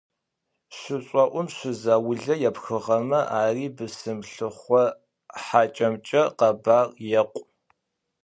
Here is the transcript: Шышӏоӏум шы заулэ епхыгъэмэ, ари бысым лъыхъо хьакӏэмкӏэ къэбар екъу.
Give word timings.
Шышӏоӏум 0.77 1.47
шы 1.55 1.71
заулэ 1.81 2.35
епхыгъэмэ, 2.49 3.19
ари 3.39 3.67
бысым 3.75 4.19
лъыхъо 4.31 4.83
хьакӏэмкӏэ 5.43 6.21
къэбар 6.37 6.87
екъу. 7.19 7.41